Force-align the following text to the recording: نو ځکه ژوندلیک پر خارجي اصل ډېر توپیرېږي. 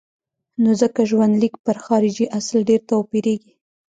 نو 0.61 0.71
ځکه 0.81 1.01
ژوندلیک 1.09 1.53
پر 1.65 1.77
خارجي 1.85 2.25
اصل 2.39 2.59
ډېر 2.69 2.81
توپیرېږي. 2.89 3.53